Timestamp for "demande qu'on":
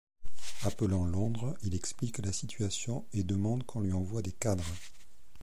3.21-3.81